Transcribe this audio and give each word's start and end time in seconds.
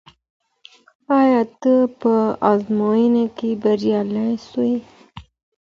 آیا 1.19 1.41
ته 1.61 1.73
په 1.99 2.13
ازموينه 2.51 3.25
کي 3.37 3.49
بريالی 3.61 4.31
سوې؟ 4.47 4.75